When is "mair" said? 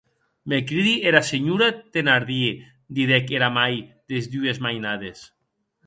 3.61-3.81